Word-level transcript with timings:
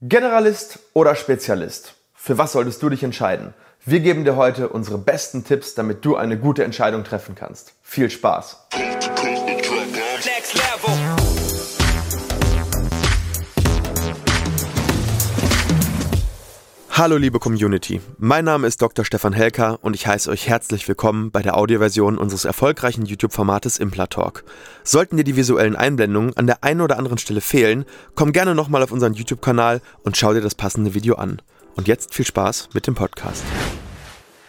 Generalist 0.00 0.78
oder 0.92 1.16
Spezialist? 1.16 1.94
Für 2.14 2.38
was 2.38 2.52
solltest 2.52 2.80
du 2.84 2.88
dich 2.88 3.02
entscheiden? 3.02 3.52
Wir 3.84 3.98
geben 3.98 4.24
dir 4.24 4.36
heute 4.36 4.68
unsere 4.68 4.96
besten 4.96 5.42
Tipps, 5.42 5.74
damit 5.74 6.04
du 6.04 6.14
eine 6.14 6.38
gute 6.38 6.62
Entscheidung 6.62 7.02
treffen 7.02 7.34
kannst. 7.34 7.72
Viel 7.82 8.08
Spaß! 8.08 8.68
Hallo 16.98 17.16
liebe 17.16 17.38
Community, 17.38 18.00
mein 18.18 18.44
Name 18.44 18.66
ist 18.66 18.82
Dr. 18.82 19.04
Stefan 19.04 19.32
Helker 19.32 19.78
und 19.82 19.94
ich 19.94 20.08
heiße 20.08 20.28
euch 20.28 20.48
herzlich 20.48 20.88
willkommen 20.88 21.30
bei 21.30 21.42
der 21.42 21.56
Audioversion 21.56 22.18
unseres 22.18 22.44
erfolgreichen 22.44 23.06
YouTube-Formates 23.06 23.78
Implatalk. 23.78 24.42
Sollten 24.82 25.16
dir 25.16 25.22
die 25.22 25.36
visuellen 25.36 25.76
Einblendungen 25.76 26.36
an 26.36 26.48
der 26.48 26.64
einen 26.64 26.80
oder 26.80 26.98
anderen 26.98 27.18
Stelle 27.18 27.40
fehlen, 27.40 27.84
komm 28.16 28.32
gerne 28.32 28.56
nochmal 28.56 28.82
auf 28.82 28.90
unseren 28.90 29.14
YouTube-Kanal 29.14 29.80
und 30.02 30.16
schau 30.16 30.34
dir 30.34 30.40
das 30.40 30.56
passende 30.56 30.92
Video 30.92 31.14
an. 31.14 31.40
Und 31.76 31.86
jetzt 31.86 32.16
viel 32.16 32.26
Spaß 32.26 32.70
mit 32.74 32.88
dem 32.88 32.96
Podcast. 32.96 33.44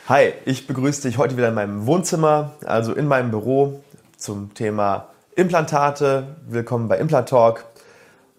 Hi, 0.08 0.34
ich 0.46 0.66
begrüße 0.66 1.04
dich 1.04 1.20
heute 1.20 1.38
wieder 1.38 1.50
in 1.50 1.54
meinem 1.54 1.86
Wohnzimmer, 1.86 2.54
also 2.66 2.96
in 2.96 3.08
meinem 3.08 3.30
Büro 3.30 3.84
zum 4.18 4.56
Thema 4.56 5.10
Implantate. 5.36 6.36
Willkommen 6.48 6.88
bei 6.88 6.98
Implatalk. 6.98 7.66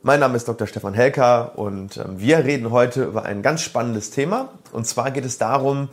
Mein 0.03 0.21
Name 0.21 0.39
ist 0.39 0.49
Dr. 0.49 0.67
Stefan 0.67 0.95
Helker 0.95 1.59
und 1.59 1.99
ähm, 1.99 2.19
wir 2.19 2.39
reden 2.39 2.71
heute 2.71 3.05
über 3.05 3.27
ein 3.27 3.43
ganz 3.43 3.61
spannendes 3.61 4.11
Thema. 4.11 4.49
Und 4.73 4.87
zwar 4.87 5.11
geht 5.11 5.27
es 5.27 5.37
darum, 5.37 5.91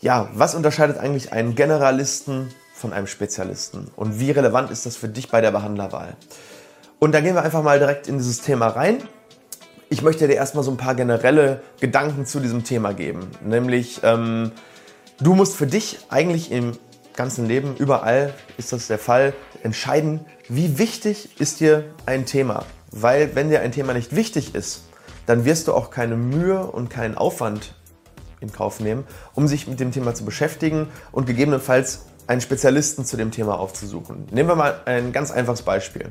ja, 0.00 0.28
was 0.34 0.54
unterscheidet 0.54 0.98
eigentlich 0.98 1.32
einen 1.32 1.56
Generalisten 1.56 2.54
von 2.72 2.92
einem 2.92 3.08
Spezialisten 3.08 3.88
und 3.96 4.20
wie 4.20 4.30
relevant 4.30 4.70
ist 4.70 4.86
das 4.86 4.96
für 4.96 5.08
dich 5.08 5.30
bei 5.30 5.40
der 5.40 5.50
Behandlerwahl? 5.50 6.16
Und 7.00 7.12
da 7.12 7.20
gehen 7.20 7.34
wir 7.34 7.42
einfach 7.42 7.64
mal 7.64 7.80
direkt 7.80 8.06
in 8.06 8.18
dieses 8.18 8.40
Thema 8.40 8.68
rein. 8.68 9.02
Ich 9.88 10.02
möchte 10.02 10.28
dir 10.28 10.34
erstmal 10.34 10.62
so 10.62 10.70
ein 10.70 10.76
paar 10.76 10.94
generelle 10.94 11.60
Gedanken 11.80 12.26
zu 12.26 12.38
diesem 12.38 12.62
Thema 12.62 12.94
geben. 12.94 13.32
Nämlich, 13.44 14.00
ähm, 14.04 14.52
du 15.20 15.34
musst 15.34 15.56
für 15.56 15.66
dich 15.66 15.98
eigentlich 16.08 16.52
im 16.52 16.78
ganzen 17.16 17.46
Leben, 17.46 17.74
überall 17.78 18.32
ist 18.58 18.72
das 18.72 18.86
der 18.86 19.00
Fall, 19.00 19.34
entscheiden, 19.64 20.20
wie 20.48 20.78
wichtig 20.78 21.40
ist 21.40 21.58
dir 21.58 21.86
ein 22.06 22.26
Thema. 22.26 22.64
Weil 22.90 23.34
wenn 23.34 23.50
dir 23.50 23.60
ein 23.60 23.72
Thema 23.72 23.94
nicht 23.94 24.14
wichtig 24.14 24.54
ist, 24.54 24.84
dann 25.26 25.44
wirst 25.44 25.68
du 25.68 25.74
auch 25.74 25.90
keine 25.90 26.16
Mühe 26.16 26.64
und 26.64 26.90
keinen 26.90 27.16
Aufwand 27.16 27.74
in 28.40 28.52
Kauf 28.52 28.80
nehmen, 28.80 29.04
um 29.34 29.46
sich 29.46 29.66
mit 29.66 29.80
dem 29.80 29.92
Thema 29.92 30.14
zu 30.14 30.24
beschäftigen 30.24 30.88
und 31.12 31.26
gegebenenfalls 31.26 32.06
einen 32.26 32.40
Spezialisten 32.40 33.04
zu 33.04 33.16
dem 33.16 33.30
Thema 33.30 33.58
aufzusuchen. 33.58 34.26
Nehmen 34.30 34.48
wir 34.48 34.56
mal 34.56 34.80
ein 34.86 35.12
ganz 35.12 35.30
einfaches 35.30 35.62
Beispiel. 35.62 36.10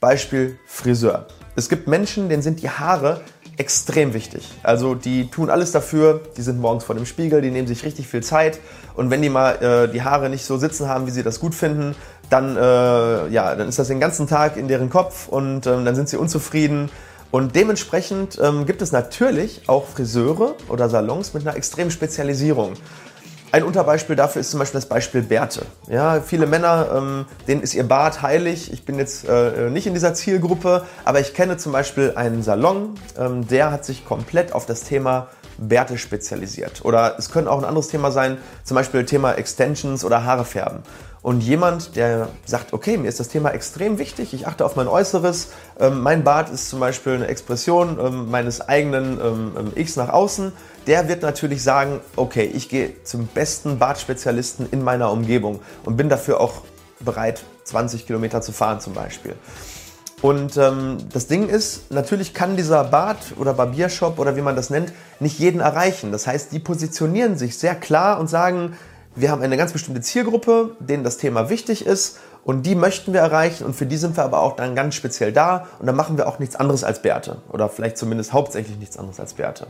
Beispiel 0.00 0.58
Friseur. 0.66 1.26
Es 1.56 1.68
gibt 1.68 1.88
Menschen, 1.88 2.28
denen 2.28 2.42
sind 2.42 2.62
die 2.62 2.70
Haare 2.70 3.22
extrem 3.56 4.14
wichtig. 4.14 4.50
Also 4.62 4.94
die 4.94 5.28
tun 5.28 5.50
alles 5.50 5.72
dafür, 5.72 6.20
die 6.36 6.42
sind 6.42 6.60
morgens 6.60 6.84
vor 6.84 6.94
dem 6.94 7.06
Spiegel, 7.06 7.40
die 7.40 7.50
nehmen 7.50 7.68
sich 7.68 7.84
richtig 7.84 8.08
viel 8.08 8.22
Zeit 8.22 8.58
und 8.94 9.10
wenn 9.10 9.22
die 9.22 9.28
mal 9.28 9.62
äh, 9.62 9.92
die 9.92 10.02
Haare 10.02 10.28
nicht 10.28 10.44
so 10.44 10.58
sitzen 10.58 10.88
haben, 10.88 11.06
wie 11.06 11.10
sie 11.10 11.22
das 11.22 11.40
gut 11.40 11.54
finden, 11.54 11.94
dann, 12.30 12.56
äh, 12.56 13.28
ja, 13.28 13.54
dann 13.54 13.68
ist 13.68 13.78
das 13.78 13.88
den 13.88 14.00
ganzen 14.00 14.26
Tag 14.26 14.56
in 14.56 14.68
deren 14.68 14.90
Kopf 14.90 15.28
und 15.28 15.66
ähm, 15.66 15.84
dann 15.84 15.94
sind 15.94 16.08
sie 16.08 16.16
unzufrieden. 16.16 16.90
Und 17.30 17.56
dementsprechend 17.56 18.38
ähm, 18.40 18.64
gibt 18.64 18.80
es 18.80 18.92
natürlich 18.92 19.62
auch 19.66 19.88
Friseure 19.88 20.54
oder 20.68 20.88
Salons 20.88 21.34
mit 21.34 21.46
einer 21.46 21.56
extremen 21.56 21.90
Spezialisierung. 21.90 22.74
Ein 23.54 23.62
Unterbeispiel 23.62 24.16
dafür 24.16 24.40
ist 24.40 24.50
zum 24.50 24.58
Beispiel 24.58 24.80
das 24.80 24.88
Beispiel 24.88 25.22
Bärte. 25.22 25.64
Ja, 25.88 26.20
viele 26.20 26.44
Männer, 26.44 26.88
ähm, 26.92 27.24
denen 27.46 27.62
ist 27.62 27.72
ihr 27.72 27.86
Bart 27.86 28.20
heilig. 28.20 28.72
Ich 28.72 28.84
bin 28.84 28.98
jetzt 28.98 29.28
äh, 29.28 29.70
nicht 29.70 29.86
in 29.86 29.94
dieser 29.94 30.12
Zielgruppe, 30.12 30.82
aber 31.04 31.20
ich 31.20 31.34
kenne 31.34 31.56
zum 31.56 31.70
Beispiel 31.70 32.14
einen 32.16 32.42
Salon, 32.42 32.96
ähm, 33.16 33.46
der 33.46 33.70
hat 33.70 33.84
sich 33.84 34.04
komplett 34.04 34.52
auf 34.52 34.66
das 34.66 34.82
Thema 34.82 35.28
Bärte 35.56 35.98
spezialisiert. 35.98 36.84
Oder 36.84 37.14
es 37.16 37.30
könnte 37.30 37.48
auch 37.48 37.58
ein 37.58 37.64
anderes 37.64 37.86
Thema 37.86 38.10
sein, 38.10 38.38
zum 38.64 38.74
Beispiel 38.74 39.04
Thema 39.04 39.34
Extensions 39.34 40.04
oder 40.04 40.24
Haare 40.24 40.44
färben. 40.44 40.82
Und 41.24 41.40
jemand, 41.40 41.96
der 41.96 42.28
sagt, 42.44 42.74
okay, 42.74 42.98
mir 42.98 43.08
ist 43.08 43.18
das 43.18 43.28
Thema 43.28 43.48
extrem 43.48 43.96
wichtig, 43.96 44.34
ich 44.34 44.46
achte 44.46 44.62
auf 44.62 44.76
mein 44.76 44.88
Äußeres, 44.88 45.48
ähm, 45.80 46.02
mein 46.02 46.22
Bart 46.22 46.50
ist 46.50 46.68
zum 46.68 46.80
Beispiel 46.80 47.14
eine 47.14 47.28
Expression 47.28 47.98
ähm, 47.98 48.30
meines 48.30 48.60
eigenen 48.60 49.18
ähm, 49.18 49.52
ähm 49.58 49.72
Ichs 49.74 49.96
nach 49.96 50.10
außen, 50.10 50.52
der 50.86 51.08
wird 51.08 51.22
natürlich 51.22 51.62
sagen, 51.62 52.00
okay, 52.16 52.44
ich 52.44 52.68
gehe 52.68 53.02
zum 53.04 53.26
besten 53.28 53.78
Bartspezialisten 53.78 54.68
in 54.70 54.84
meiner 54.84 55.10
Umgebung 55.10 55.60
und 55.86 55.96
bin 55.96 56.10
dafür 56.10 56.42
auch 56.42 56.60
bereit, 57.00 57.42
20 57.64 58.06
Kilometer 58.06 58.42
zu 58.42 58.52
fahren 58.52 58.80
zum 58.80 58.92
Beispiel. 58.92 59.34
Und 60.20 60.58
ähm, 60.58 60.98
das 61.10 61.26
Ding 61.26 61.48
ist, 61.48 61.90
natürlich 61.90 62.34
kann 62.34 62.54
dieser 62.58 62.84
Bart 62.84 63.32
oder 63.38 63.54
Barbiershop 63.54 64.18
oder 64.18 64.36
wie 64.36 64.42
man 64.42 64.56
das 64.56 64.68
nennt, 64.68 64.92
nicht 65.20 65.38
jeden 65.38 65.60
erreichen. 65.60 66.12
Das 66.12 66.26
heißt, 66.26 66.52
die 66.52 66.58
positionieren 66.58 67.38
sich 67.38 67.56
sehr 67.56 67.74
klar 67.74 68.20
und 68.20 68.28
sagen, 68.28 68.76
wir 69.16 69.30
haben 69.30 69.42
eine 69.42 69.56
ganz 69.56 69.72
bestimmte 69.72 70.00
Zielgruppe, 70.00 70.76
denen 70.80 71.04
das 71.04 71.18
Thema 71.18 71.48
wichtig 71.50 71.86
ist 71.86 72.18
und 72.44 72.66
die 72.66 72.74
möchten 72.74 73.12
wir 73.12 73.20
erreichen 73.20 73.64
und 73.64 73.74
für 73.74 73.86
die 73.86 73.96
sind 73.96 74.16
wir 74.16 74.24
aber 74.24 74.42
auch 74.42 74.56
dann 74.56 74.74
ganz 74.74 74.94
speziell 74.94 75.32
da 75.32 75.66
und 75.78 75.86
dann 75.86 75.96
machen 75.96 76.16
wir 76.16 76.26
auch 76.26 76.38
nichts 76.38 76.56
anderes 76.56 76.84
als 76.84 77.02
Bärte 77.02 77.38
oder 77.50 77.68
vielleicht 77.68 77.96
zumindest 77.96 78.32
hauptsächlich 78.32 78.78
nichts 78.78 78.96
anderes 78.96 79.20
als 79.20 79.34
Bärte. 79.34 79.66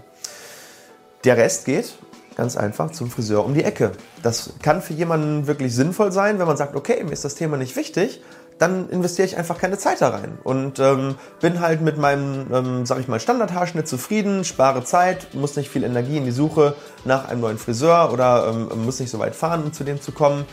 Der 1.25 1.37
Rest 1.37 1.65
geht 1.65 1.94
ganz 2.37 2.56
einfach 2.56 2.91
zum 2.91 3.10
Friseur 3.10 3.44
um 3.44 3.54
die 3.54 3.65
Ecke. 3.65 3.93
Das 4.22 4.54
kann 4.62 4.83
für 4.83 4.93
jemanden 4.93 5.47
wirklich 5.47 5.75
sinnvoll 5.75 6.12
sein, 6.12 6.38
wenn 6.38 6.47
man 6.47 6.56
sagt, 6.56 6.75
okay, 6.75 7.03
mir 7.04 7.12
ist 7.12 7.25
das 7.25 7.34
Thema 7.34 7.56
nicht 7.56 7.77
wichtig, 7.77 8.22
dann 8.59 8.88
investiere 8.88 9.26
ich 9.26 9.37
einfach 9.37 9.59
keine 9.59 9.78
Zeit 9.78 10.00
da 10.00 10.10
rein 10.10 10.38
und 10.44 10.78
ähm, 10.78 11.16
bin 11.41 11.60
halt 11.60 11.81
mit 11.81 11.98
meinem, 11.98 12.47
ähm, 12.53 12.87
sag 12.87 13.00
ich 13.00 13.09
mal, 13.09 13.19
Standardhaarschnitt 13.19 13.88
zufrieden, 13.88 14.44
spare 14.44 14.84
Zeit, 14.84 15.34
muss 15.34 15.56
nicht 15.56 15.70
viel 15.70 15.84
Energie 15.84 16.16
in 16.16 16.25
die 16.25 16.31
Suche 16.31 16.76
nach 17.04 17.28
einem 17.28 17.41
neuen 17.41 17.59
Friseur 17.59 18.12
oder 18.12 18.48
ähm, 18.48 18.84
muss 18.84 19.00
nicht 19.00 19.10
so 19.10 19.19
weit 19.19 19.34
fahren, 19.34 19.65
um 19.65 19.72
zu 19.72 19.82
dem 19.82 20.00
zu 20.00 20.12
kommen. 20.12 20.44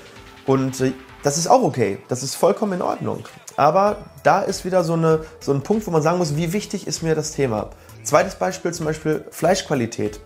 Und 0.46 0.82
äh, 0.82 0.94
das 1.24 1.38
ist 1.38 1.48
auch 1.48 1.62
okay, 1.62 2.00
das 2.08 2.24
ist 2.24 2.36
vollkommen 2.36 2.74
in 2.74 2.82
Ordnung. 2.82 3.24
Aber 3.56 3.98
da 4.24 4.42
ist 4.42 4.66
wieder 4.66 4.84
so, 4.84 4.94
eine, 4.94 5.24
so 5.40 5.54
ein 5.54 5.62
Punkt, 5.62 5.86
wo 5.86 5.92
man 5.92 6.02
sagen 6.02 6.18
muss, 6.18 6.36
wie 6.36 6.54
wichtig 6.54 6.88
ist 6.88 7.04
mir 7.04 7.14
das 7.14 7.32
Thema. 7.32 7.70
Zweites 8.04 8.36
Beispiel 8.36 8.74
zum 8.74 8.88
Beispiel 8.88 9.26
Fleischqualität. 9.30 10.20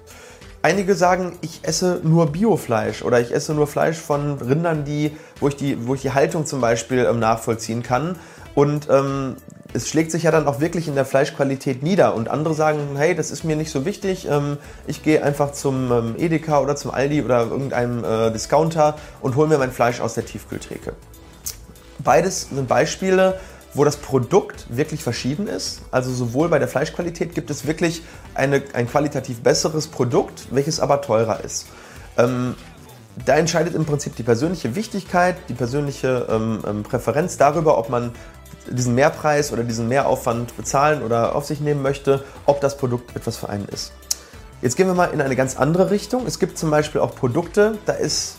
Einige 0.66 0.96
sagen, 0.96 1.38
ich 1.42 1.59
esse 1.62 2.00
nur 2.02 2.31
Biofleisch 2.31 3.03
oder 3.03 3.22
ich 3.22 3.31
esse 3.31 3.53
nur 3.53 3.68
Fleisch 3.68 3.98
von 3.98 4.40
Rindern, 4.40 4.84
die, 4.84 5.16
wo, 5.40 5.48
ich 5.48 5.56
die, 5.56 5.86
wo 5.86 5.94
ich 5.94 6.02
die 6.02 6.12
Haltung 6.12 6.48
zum 6.48 6.59
Beispiel 6.59 7.06
ähm, 7.08 7.20
nachvollziehen 7.20 7.84
kann. 7.84 8.16
Und 8.56 8.90
ähm, 8.90 9.36
es 9.74 9.88
schlägt 9.88 10.09
sich 10.09 10.24
ja 10.24 10.31
dann 10.31 10.48
auch 10.48 10.62
wirklich 10.62 10.88
in 10.88 10.96
der 10.96 11.06
Fleischqualität 11.06 11.84
nieder. 11.84 12.16
Und 12.16 12.30
andere 12.30 12.56
sagen, 12.56 12.80
hey, 12.96 13.14
das 13.14 13.30
ist 13.30 13.44
mir 13.44 13.56
nicht 13.56 13.70
so 13.70 13.86
wichtig. 13.86 14.28
Ähm, 14.28 14.58
ich 14.88 15.04
gehe 15.04 15.22
einfach 15.24 15.52
zum 15.52 15.92
ähm, 15.92 16.16
Edeka 16.18 16.59
oder 16.59 16.75
zum 16.75 16.90
Aldi 16.90 17.22
oder 17.22 17.42
irgendeinem 17.42 18.04
äh, 18.04 18.31
Discounter 18.31 18.96
und 19.22 19.36
hole 19.36 19.48
mir 19.48 19.59
mein 19.59 19.72
Fleisch 19.72 20.02
aus 20.02 20.16
der 20.16 20.25
Tiefkühltheke. 20.25 20.94
Beides 22.00 22.50
sind 22.50 22.68
Beispiele, 22.68 23.40
wo 23.75 23.84
das 23.84 23.97
Produkt 23.97 24.66
wirklich 24.69 25.03
verschieden 25.03 25.47
ist. 25.47 25.81
Also 25.91 26.12
sowohl 26.12 26.50
bei 26.50 26.59
der 26.59 26.68
Fleischqualität 26.68 27.36
gibt 27.36 27.50
es 27.50 27.68
wirklich 27.68 28.02
eine, 28.34 28.63
ein 28.74 28.90
qualitativ 28.90 29.41
besseres 29.41 29.88
Produkt, 29.88 30.47
welches 30.52 30.80
aber 30.80 31.02
teurer 31.02 31.44
ist. 31.44 31.68
Ähm, 32.18 32.56
da 33.25 33.36
entscheidet 33.36 33.75
im 33.75 33.86
Prinzip 33.86 34.16
die 34.16 34.24
persönliche 34.24 34.75
Wichtigkeit, 34.75 35.36
die 35.47 35.53
persönliche 35.53 36.25
ähm, 36.30 36.63
ähm, 36.68 36.84
Präferenz 36.84 37.38
darüber, 37.38 37.78
ob 37.78 37.90
man 37.90 38.12
diesen 38.69 38.96
Mehrpreis 38.96 39.52
oder 39.53 39.63
diesen 39.63 39.88
Mehraufwand 39.88 40.57
bezahlen 40.57 41.03
oder 41.03 41.36
auf 41.36 41.46
sich 41.46 41.59
nehmen 41.59 41.81
möchte, 41.81 42.24
ob 42.46 42.62
das 42.62 42.78
Produkt 42.78 43.16
etwas 43.16 43.38
für 43.38 43.50
einen 43.50 43.68
ist. 43.68 43.94
Jetzt 44.62 44.75
gehen 44.75 44.88
wir 44.88 44.96
mal 44.96 45.07
in 45.07 45.22
eine 45.22 45.36
ganz 45.36 45.57
andere 45.57 45.92
Richtung. 45.92 46.25
Es 46.25 46.40
gibt 46.40 46.57
zum 46.57 46.72
Beispiel 46.72 47.00
auch 47.02 47.13
Produkte, 47.13 47.78
da 47.86 47.94
ist 47.94 48.38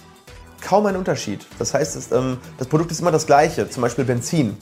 kaum 0.61 0.87
ein 0.87 0.97
Unterschied. 0.97 1.47
Das 1.59 1.75
heißt, 1.75 1.97
das, 1.97 2.13
ähm, 2.13 2.39
das 2.59 2.67
Produkt 2.67 2.91
ist 2.91 3.01
immer 3.01 3.13
das 3.13 3.27
gleiche, 3.27 3.71
zum 3.71 3.83
Beispiel 3.83 4.05
Benzin. 4.05 4.57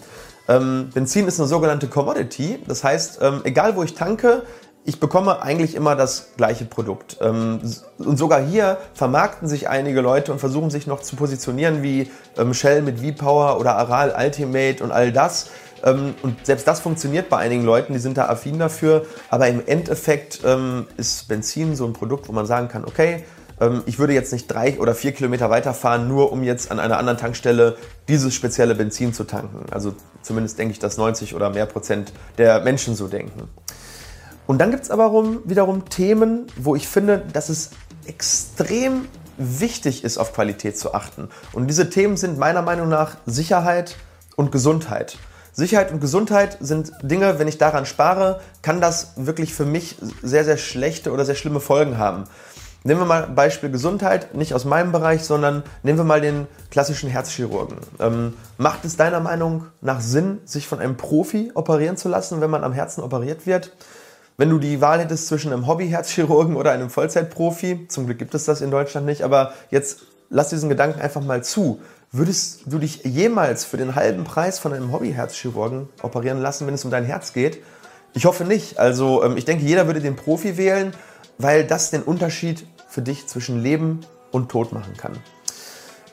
Ähm, 0.48 0.90
Benzin 0.92 1.26
ist 1.26 1.40
eine 1.40 1.48
sogenannte 1.48 1.88
Commodity. 1.88 2.58
Das 2.66 2.84
heißt, 2.84 3.20
ähm, 3.22 3.40
egal 3.44 3.76
wo 3.76 3.82
ich 3.82 3.94
tanke, 3.94 4.42
ich 4.86 5.00
bekomme 5.00 5.40
eigentlich 5.40 5.74
immer 5.74 5.96
das 5.96 6.28
gleiche 6.36 6.66
Produkt. 6.66 7.16
Ähm, 7.20 7.60
und 7.98 8.18
sogar 8.18 8.42
hier 8.42 8.76
vermarkten 8.92 9.48
sich 9.48 9.68
einige 9.68 10.00
Leute 10.02 10.32
und 10.32 10.38
versuchen 10.38 10.70
sich 10.70 10.86
noch 10.86 11.00
zu 11.00 11.16
positionieren 11.16 11.82
wie 11.82 12.10
ähm, 12.36 12.52
Shell 12.52 12.82
mit 12.82 13.00
V-Power 13.00 13.58
oder 13.58 13.76
Aral 13.76 14.14
Ultimate 14.16 14.84
und 14.84 14.92
all 14.92 15.10
das. 15.10 15.48
Ähm, 15.82 16.14
und 16.22 16.44
selbst 16.44 16.68
das 16.68 16.80
funktioniert 16.80 17.30
bei 17.30 17.38
einigen 17.38 17.64
Leuten, 17.64 17.94
die 17.94 17.98
sind 17.98 18.18
da 18.18 18.28
affin 18.28 18.58
dafür. 18.58 19.06
Aber 19.30 19.48
im 19.48 19.66
Endeffekt 19.66 20.40
ähm, 20.44 20.86
ist 20.98 21.28
Benzin 21.28 21.76
so 21.76 21.86
ein 21.86 21.94
Produkt, 21.94 22.28
wo 22.28 22.32
man 22.32 22.44
sagen 22.44 22.68
kann, 22.68 22.84
okay, 22.84 23.24
ich 23.86 23.98
würde 23.98 24.12
jetzt 24.12 24.32
nicht 24.32 24.48
drei 24.48 24.78
oder 24.80 24.94
vier 24.94 25.12
Kilometer 25.12 25.48
weiterfahren, 25.48 26.08
nur 26.08 26.32
um 26.32 26.42
jetzt 26.42 26.70
an 26.70 26.80
einer 26.80 26.98
anderen 26.98 27.18
Tankstelle 27.18 27.76
dieses 28.08 28.34
spezielle 28.34 28.74
Benzin 28.74 29.14
zu 29.14 29.24
tanken. 29.24 29.66
Also 29.70 29.94
zumindest 30.22 30.58
denke 30.58 30.72
ich, 30.72 30.80
dass 30.80 30.96
90 30.96 31.34
oder 31.34 31.50
mehr 31.50 31.66
Prozent 31.66 32.12
der 32.36 32.60
Menschen 32.60 32.96
so 32.96 33.06
denken. 33.06 33.48
Und 34.46 34.58
dann 34.58 34.70
gibt 34.70 34.82
es 34.82 34.90
aber 34.90 35.12
wiederum 35.44 35.88
Themen, 35.88 36.46
wo 36.56 36.74
ich 36.74 36.88
finde, 36.88 37.22
dass 37.32 37.48
es 37.48 37.70
extrem 38.06 39.06
wichtig 39.38 40.04
ist, 40.04 40.18
auf 40.18 40.32
Qualität 40.32 40.78
zu 40.78 40.94
achten. 40.94 41.28
Und 41.52 41.68
diese 41.68 41.90
Themen 41.90 42.16
sind 42.16 42.38
meiner 42.38 42.62
Meinung 42.62 42.88
nach 42.88 43.16
Sicherheit 43.26 43.96
und 44.36 44.52
Gesundheit. 44.52 45.16
Sicherheit 45.52 45.92
und 45.92 46.00
Gesundheit 46.00 46.58
sind 46.60 46.92
Dinge, 47.02 47.38
wenn 47.38 47.46
ich 47.46 47.58
daran 47.58 47.86
spare, 47.86 48.40
kann 48.60 48.80
das 48.80 49.12
wirklich 49.16 49.54
für 49.54 49.64
mich 49.64 49.96
sehr, 50.20 50.44
sehr 50.44 50.56
schlechte 50.56 51.12
oder 51.12 51.24
sehr 51.24 51.36
schlimme 51.36 51.60
Folgen 51.60 51.96
haben. 51.96 52.24
Nehmen 52.86 53.00
wir 53.00 53.06
mal 53.06 53.28
Beispiel 53.28 53.70
Gesundheit, 53.70 54.34
nicht 54.34 54.52
aus 54.52 54.66
meinem 54.66 54.92
Bereich, 54.92 55.24
sondern 55.24 55.62
nehmen 55.82 55.96
wir 55.96 56.04
mal 56.04 56.20
den 56.20 56.46
klassischen 56.70 57.08
Herzchirurgen. 57.08 57.78
Ähm, 57.98 58.34
macht 58.58 58.84
es 58.84 58.98
deiner 58.98 59.20
Meinung 59.20 59.64
nach 59.80 60.02
Sinn, 60.02 60.40
sich 60.44 60.68
von 60.68 60.80
einem 60.80 60.98
Profi 60.98 61.50
operieren 61.54 61.96
zu 61.96 62.10
lassen, 62.10 62.42
wenn 62.42 62.50
man 62.50 62.62
am 62.62 62.74
Herzen 62.74 63.02
operiert 63.02 63.46
wird? 63.46 63.72
Wenn 64.36 64.50
du 64.50 64.58
die 64.58 64.82
Wahl 64.82 65.00
hättest 65.00 65.28
zwischen 65.28 65.50
einem 65.50 65.66
Hobby-Herzchirurgen 65.66 66.56
oder 66.58 66.72
einem 66.72 66.90
Vollzeitprofi, 66.90 67.88
zum 67.88 68.04
Glück 68.04 68.18
gibt 68.18 68.34
es 68.34 68.44
das 68.44 68.60
in 68.60 68.70
Deutschland 68.70 69.06
nicht, 69.06 69.22
aber 69.22 69.54
jetzt 69.70 70.02
lass 70.28 70.50
diesen 70.50 70.68
Gedanken 70.68 71.00
einfach 71.00 71.22
mal 71.22 71.42
zu. 71.42 71.80
Würdest 72.12 72.64
du 72.66 72.78
dich 72.78 73.02
jemals 73.04 73.64
für 73.64 73.78
den 73.78 73.94
halben 73.94 74.24
Preis 74.24 74.58
von 74.58 74.74
einem 74.74 74.92
Hobby-Herzchirurgen 74.92 75.88
operieren 76.02 76.42
lassen, 76.42 76.66
wenn 76.66 76.74
es 76.74 76.84
um 76.84 76.90
dein 76.90 77.06
Herz 77.06 77.32
geht? 77.32 77.62
Ich 78.12 78.26
hoffe 78.26 78.44
nicht. 78.44 78.78
Also 78.78 79.24
ähm, 79.24 79.38
ich 79.38 79.46
denke, 79.46 79.64
jeder 79.64 79.86
würde 79.86 80.00
den 80.00 80.16
Profi 80.16 80.58
wählen, 80.58 80.92
weil 81.38 81.64
das 81.66 81.90
den 81.90 82.02
Unterschied 82.02 82.66
für 82.94 83.02
dich 83.02 83.26
zwischen 83.26 83.60
Leben 83.60 84.00
und 84.30 84.48
Tod 84.50 84.72
machen 84.72 84.96
kann. 84.96 85.18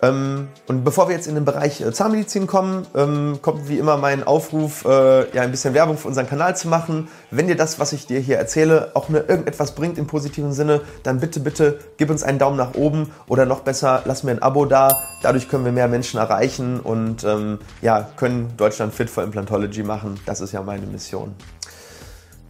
Ähm, 0.04 0.48
und 0.68 0.84
bevor 0.84 1.10
wir 1.10 1.16
jetzt 1.16 1.28
in 1.28 1.36
den 1.36 1.46
Bereich 1.46 1.80
äh, 1.80 1.92
Zahnmedizin 1.94 2.48
kommen, 2.48 2.88
ähm, 2.96 3.38
kommt 3.44 3.70
wie 3.70 3.78
immer 3.78 3.98
mein 3.98 4.24
Aufruf, 4.24 4.84
äh, 4.86 5.30
ja, 5.36 5.44
ein 5.44 5.52
bisschen 5.52 5.76
Werbung 5.76 5.96
für 5.96 6.08
unseren 6.08 6.28
Kanal 6.28 6.58
zu 6.58 6.68
machen. 6.68 7.08
Wenn 7.30 7.48
dir 7.48 7.56
das, 7.56 7.80
was 7.80 7.94
ich 7.94 8.08
dir 8.08 8.20
hier 8.20 8.38
erzähle, 8.38 8.92
auch 8.96 9.10
nur 9.10 9.30
irgendetwas 9.30 9.76
bringt 9.76 10.00
im 10.00 10.08
positiven 10.08 10.54
Sinne, 10.54 10.82
dann 11.04 11.20
bitte, 11.20 11.40
bitte 11.40 11.80
gib 11.98 12.10
uns 12.10 12.24
einen 12.24 12.40
Daumen 12.40 12.58
nach 12.58 12.74
oben 12.74 13.12
oder 13.28 13.46
noch 13.46 13.60
besser, 13.60 14.02
lass 14.06 14.24
mir 14.24 14.32
ein 14.32 14.42
Abo 14.42 14.66
da. 14.66 15.04
Dadurch 15.22 15.48
können 15.48 15.66
wir 15.66 15.72
mehr 15.72 15.88
Menschen 15.88 16.20
erreichen 16.20 16.80
und 16.80 17.24
ähm, 17.24 17.60
ja, 17.84 18.10
können 18.18 18.58
Deutschland 18.58 18.96
fit 18.96 19.10
for 19.10 19.24
Implantology 19.24 19.84
machen. 19.84 20.20
Das 20.26 20.42
ist 20.42 20.52
ja 20.52 20.64
meine 20.64 20.88
Mission. 20.88 21.36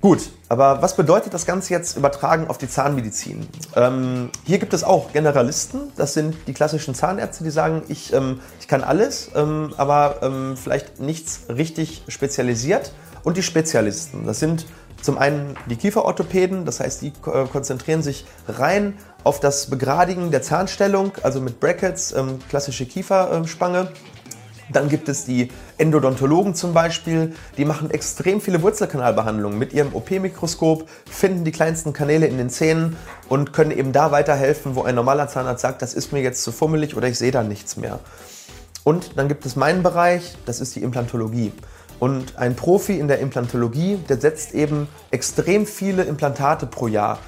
Gut, 0.01 0.31
aber 0.49 0.81
was 0.81 0.95
bedeutet 0.95 1.31
das 1.31 1.45
Ganze 1.45 1.73
jetzt 1.73 1.95
übertragen 1.95 2.47
auf 2.47 2.57
die 2.57 2.67
Zahnmedizin? 2.67 3.47
Ähm, 3.75 4.31
hier 4.45 4.57
gibt 4.57 4.73
es 4.73 4.83
auch 4.83 5.13
Generalisten, 5.13 5.91
das 5.95 6.15
sind 6.15 6.35
die 6.47 6.53
klassischen 6.53 6.95
Zahnärzte, 6.95 7.43
die 7.43 7.51
sagen, 7.51 7.83
ich, 7.87 8.11
ähm, 8.11 8.39
ich 8.59 8.67
kann 8.67 8.83
alles, 8.83 9.29
ähm, 9.35 9.75
aber 9.77 10.15
ähm, 10.23 10.57
vielleicht 10.57 10.99
nichts 10.99 11.41
richtig 11.49 12.03
spezialisiert. 12.07 12.93
Und 13.23 13.37
die 13.37 13.43
Spezialisten, 13.43 14.25
das 14.25 14.39
sind 14.39 14.65
zum 15.03 15.19
einen 15.19 15.55
die 15.67 15.75
Kieferorthopäden, 15.75 16.65
das 16.65 16.79
heißt, 16.79 17.03
die 17.03 17.13
äh, 17.27 17.45
konzentrieren 17.45 18.01
sich 18.01 18.25
rein 18.47 18.97
auf 19.23 19.39
das 19.39 19.69
Begradigen 19.69 20.31
der 20.31 20.41
Zahnstellung, 20.41 21.11
also 21.21 21.41
mit 21.41 21.59
Brackets, 21.59 22.11
ähm, 22.13 22.39
klassische 22.49 22.87
Kieferspange. 22.87 23.91
Dann 24.71 24.89
gibt 24.89 25.09
es 25.09 25.25
die 25.25 25.49
Endodontologen 25.77 26.55
zum 26.55 26.73
Beispiel, 26.73 27.33
die 27.57 27.65
machen 27.65 27.91
extrem 27.91 28.41
viele 28.41 28.61
Wurzelkanalbehandlungen 28.61 29.57
mit 29.57 29.73
ihrem 29.73 29.93
OP-Mikroskop, 29.93 30.87
finden 31.09 31.43
die 31.43 31.51
kleinsten 31.51 31.93
Kanäle 31.93 32.27
in 32.27 32.37
den 32.37 32.49
Zähnen 32.49 32.95
und 33.29 33.53
können 33.53 33.71
eben 33.71 33.91
da 33.91 34.11
weiterhelfen, 34.11 34.75
wo 34.75 34.83
ein 34.83 34.95
normaler 34.95 35.27
Zahnarzt 35.27 35.61
sagt, 35.61 35.81
das 35.81 35.93
ist 35.93 36.13
mir 36.13 36.21
jetzt 36.21 36.43
zu 36.43 36.51
fummelig 36.51 36.95
oder 36.95 37.07
ich 37.07 37.17
sehe 37.17 37.31
da 37.31 37.43
nichts 37.43 37.77
mehr. 37.77 37.99
Und 38.83 39.17
dann 39.17 39.27
gibt 39.27 39.45
es 39.45 39.55
meinen 39.55 39.83
Bereich, 39.83 40.35
das 40.45 40.59
ist 40.59 40.75
die 40.75 40.81
Implantologie. 40.81 41.51
Und 41.99 42.37
ein 42.37 42.55
Profi 42.55 42.97
in 42.97 43.07
der 43.07 43.19
Implantologie, 43.19 43.99
der 44.09 44.19
setzt 44.19 44.55
eben 44.55 44.87
extrem 45.11 45.67
viele 45.67 46.03
Implantate 46.03 46.65
pro 46.65 46.87
Jahr. 46.87 47.19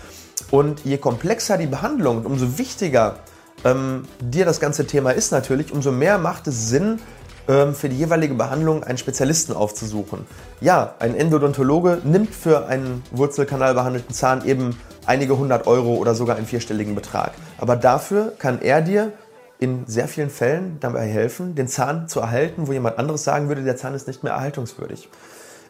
Und 0.49 0.83
je 0.83 0.97
komplexer 0.97 1.57
die 1.57 1.67
Behandlung 1.67 2.25
umso 2.25 2.57
wichtiger 2.57 3.17
ähm, 3.63 4.03
dir 4.19 4.45
das 4.45 4.59
ganze 4.59 4.85
Thema 4.85 5.11
ist 5.11 5.31
natürlich, 5.31 5.71
umso 5.71 5.91
mehr 5.91 6.17
macht 6.17 6.47
es 6.47 6.69
Sinn, 6.69 6.99
für 7.45 7.89
die 7.89 7.97
jeweilige 7.97 8.35
Behandlung 8.35 8.83
einen 8.83 8.97
Spezialisten 8.97 9.53
aufzusuchen. 9.53 10.25
Ja, 10.61 10.95
ein 10.99 11.15
Endodontologe 11.15 11.99
nimmt 12.05 12.33
für 12.33 12.67
einen 12.67 13.03
Wurzelkanal 13.11 13.73
behandelten 13.73 14.13
Zahn 14.13 14.45
eben 14.45 14.79
einige 15.05 15.37
hundert 15.37 15.67
Euro 15.67 15.95
oder 15.95 16.15
sogar 16.15 16.37
einen 16.37 16.45
vierstelligen 16.45 16.95
Betrag. 16.95 17.31
Aber 17.57 17.75
dafür 17.75 18.33
kann 18.37 18.61
er 18.61 18.81
dir 18.81 19.11
in 19.59 19.85
sehr 19.87 20.07
vielen 20.07 20.29
Fällen 20.29 20.77
dabei 20.79 21.07
helfen, 21.07 21.55
den 21.55 21.67
Zahn 21.67 22.07
zu 22.07 22.19
erhalten, 22.21 22.67
wo 22.67 22.73
jemand 22.73 22.97
anderes 22.97 23.23
sagen 23.23 23.47
würde, 23.47 23.63
der 23.63 23.77
Zahn 23.77 23.93
ist 23.93 24.07
nicht 24.07 24.23
mehr 24.23 24.33
erhaltungswürdig. 24.33 25.09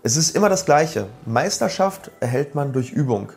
Es 0.04 0.18
ist 0.18 0.36
immer 0.36 0.50
das 0.50 0.66
Gleiche. 0.66 1.08
Meisterschaft 1.25 2.12
erhält 2.20 2.56
man 2.56 2.74
durch 2.74 2.92
Übung. 2.92 3.31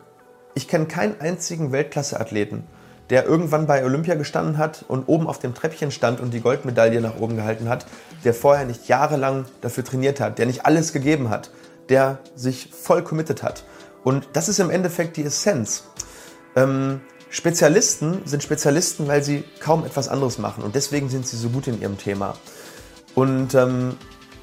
Ich 0.53 0.67
kenne 0.67 0.85
keinen 0.85 1.19
einzigen 1.21 1.71
Weltklasse-Athleten, 1.71 2.63
der 3.09 3.25
irgendwann 3.25 3.67
bei 3.67 3.83
Olympia 3.83 4.15
gestanden 4.15 4.57
hat 4.57 4.85
und 4.87 5.07
oben 5.07 5.27
auf 5.27 5.39
dem 5.39 5.53
Treppchen 5.53 5.91
stand 5.91 6.19
und 6.19 6.33
die 6.33 6.41
Goldmedaille 6.41 7.01
nach 7.01 7.17
oben 7.19 7.35
gehalten 7.35 7.69
hat, 7.69 7.85
der 8.23 8.33
vorher 8.33 8.65
nicht 8.65 8.87
jahrelang 8.87 9.45
dafür 9.61 9.83
trainiert 9.83 10.19
hat, 10.19 10.37
der 10.39 10.45
nicht 10.45 10.65
alles 10.65 10.93
gegeben 10.93 11.29
hat, 11.29 11.51
der 11.89 12.19
sich 12.35 12.69
voll 12.71 13.03
committed 13.03 13.43
hat. 13.43 13.63
Und 14.03 14.27
das 14.33 14.49
ist 14.49 14.59
im 14.59 14.69
Endeffekt 14.69 15.17
die 15.17 15.23
Essenz. 15.23 15.85
Ähm, 16.55 17.01
Spezialisten 17.29 18.21
sind 18.25 18.43
Spezialisten, 18.43 19.07
weil 19.07 19.23
sie 19.23 19.43
kaum 19.59 19.85
etwas 19.85 20.07
anderes 20.07 20.37
machen 20.37 20.63
und 20.63 20.75
deswegen 20.75 21.09
sind 21.09 21.27
sie 21.27 21.37
so 21.37 21.49
gut 21.49 21.67
in 21.67 21.81
ihrem 21.81 21.97
Thema. 21.97 22.35
Und 23.15 23.53
ähm, 23.55 23.97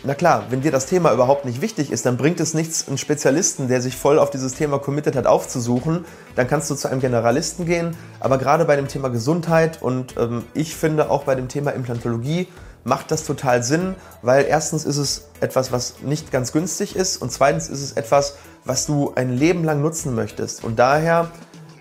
na 0.07 0.15
klar, 0.15 0.45
wenn 0.51 0.61
dir 0.61 0.71
das 0.71 0.85
Thema 0.85 1.13
überhaupt 1.13 1.47
nicht 1.47 1.63
wichtig 1.63 1.91
ist, 1.91 2.05
dann 2.05 2.19
bringt 2.19 2.39
es 2.39 2.53
nichts, 2.53 2.87
einen 2.87 2.99
Spezialisten, 2.99 3.69
der 3.69 3.81
sich 3.81 3.97
voll 3.97 4.19
auf 4.19 4.29
dieses 4.29 4.53
Thema 4.53 4.79
committed 4.79 5.17
hat, 5.17 5.27
aufzusuchen. 5.27 6.05
Dann 6.37 6.47
kannst 6.47 6.69
du 6.71 6.75
zu 6.75 6.89
einem 6.89 7.01
Generalisten 7.01 7.65
gehen. 7.65 7.97
Aber 8.21 8.37
gerade 8.37 8.67
bei 8.67 8.77
dem 8.77 8.87
Thema 8.87 9.09
Gesundheit 9.09 9.81
und 9.81 10.15
ähm, 10.19 10.45
ich 10.53 10.77
finde 10.77 11.11
auch 11.11 11.25
bei 11.25 11.35
dem 11.35 11.49
Thema 11.49 11.71
Implantologie 11.71 12.49
macht 12.85 13.11
das 13.11 13.25
total 13.25 13.63
Sinn, 13.63 13.95
weil 14.21 14.45
erstens 14.45 14.85
ist 14.85 14.99
es 14.99 15.29
etwas, 15.41 15.73
was 15.73 16.03
nicht 16.03 16.31
ganz 16.31 16.53
günstig 16.53 16.97
ist 16.97 17.17
und 17.17 17.33
zweitens 17.33 17.71
ist 17.71 17.83
es 17.83 17.93
etwas, 17.93 18.37
was 18.67 18.85
du 18.85 19.13
ein 19.15 19.35
Leben 19.35 19.65
lang 19.65 19.81
nutzen 19.81 20.15
möchtest. 20.15 20.65
Und 20.65 20.79
daher 20.79 21.31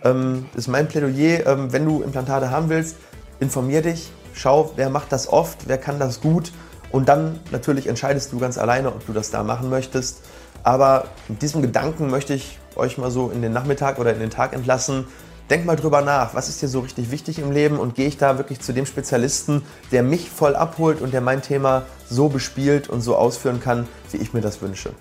ähm, 0.05 0.45
ist 0.55 0.69
mein 0.69 0.87
Plädoyer, 0.87 1.45
ähm, 1.45 1.73
wenn 1.73 1.83
du 1.83 2.01
Implantate 2.01 2.51
haben 2.51 2.69
willst, 2.69 2.95
informier 3.41 3.81
dich, 3.81 4.13
schau, 4.33 4.71
wer 4.77 4.89
macht 4.89 5.11
das 5.11 5.27
oft, 5.27 5.67
wer 5.67 5.77
kann 5.77 5.99
das 5.99 6.21
gut 6.21 6.53
und 6.93 7.09
dann 7.09 7.39
natürlich 7.51 7.87
entscheidest 7.87 8.31
du 8.31 8.39
ganz 8.39 8.59
alleine, 8.59 8.89
ob 8.89 9.05
du 9.07 9.13
das 9.13 9.31
da 9.31 9.43
machen 9.43 9.69
möchtest. 9.71 10.21
Aber 10.63 11.05
mit 11.27 11.41
diesem 11.41 11.63
Gedanken 11.63 12.11
möchte 12.11 12.35
ich 12.35 12.59
euch 12.75 12.99
mal 12.99 13.09
so 13.09 13.31
in 13.31 13.41
den 13.41 13.51
Nachmittag 13.51 13.97
oder 13.97 14.13
in 14.13 14.19
den 14.19 14.29
Tag 14.29 14.53
entlassen. 14.53 15.05
Denk 15.49 15.65
mal 15.65 15.75
drüber 15.75 16.01
nach, 16.01 16.35
was 16.35 16.49
ist 16.49 16.61
dir 16.61 16.67
so 16.67 16.81
richtig 16.81 17.09
wichtig 17.09 17.39
im 17.39 17.51
Leben 17.51 17.79
und 17.79 17.95
gehe 17.95 18.07
ich 18.07 18.17
da 18.17 18.37
wirklich 18.37 18.61
zu 18.61 18.73
dem 18.73 18.85
Spezialisten, 18.85 19.63
der 19.91 20.03
mich 20.03 20.29
voll 20.29 20.55
abholt 20.55 21.01
und 21.01 21.13
der 21.13 21.21
mein 21.21 21.41
Thema 21.41 21.87
so 22.07 22.29
bespielt 22.29 22.89
und 22.89 23.01
so 23.01 23.15
ausführen 23.15 23.59
kann, 23.59 23.87
wie 24.11 24.17
ich 24.17 24.33
mir 24.33 24.41
das 24.41 24.61
wünsche. 24.61 24.91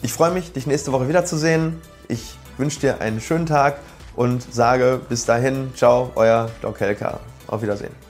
Ich 0.00 0.14
freue 0.14 0.30
mich, 0.30 0.52
dich 0.52 0.66
nächste 0.66 0.90
Woche 0.90 1.06
wiederzusehen. 1.06 1.82
Ich 2.08 2.34
wünsche 2.56 2.80
dir 2.80 3.02
einen 3.02 3.20
schönen 3.20 3.44
Tag 3.44 3.76
und 4.16 4.52
sage 4.52 4.98
bis 5.06 5.26
dahin, 5.26 5.70
ciao, 5.76 6.12
euer 6.14 6.50
Doc 6.62 6.80
Helka. 6.80 7.20
Auf 7.46 7.60
Wiedersehen. 7.60 8.09